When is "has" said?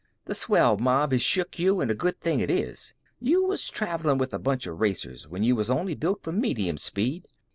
1.11-1.21